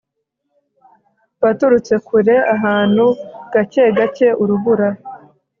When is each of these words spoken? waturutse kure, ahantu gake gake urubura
waturutse 1.43 1.93
kure, 2.07 2.35
ahantu 2.55 3.05
gake 3.53 3.83
gake 3.97 4.27
urubura 4.41 4.87